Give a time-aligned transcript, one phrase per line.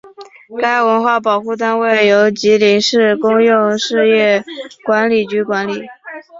[0.59, 4.43] 该文物保护单位由吉林市公用事业
[4.83, 5.83] 管理局管理。